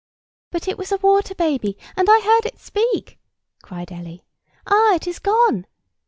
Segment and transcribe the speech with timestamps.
[0.49, 3.19] "But it was a water baby, and I heard it speak!"
[3.61, 4.23] cried Ellie.
[4.65, 5.67] "Ah, it is gone!"